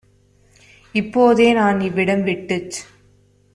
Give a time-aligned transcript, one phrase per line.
[0.95, 2.77] இப்போ தேநான் இவ்விடம் விட்டுச்